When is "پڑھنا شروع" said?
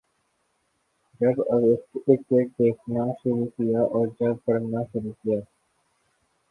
4.45-5.11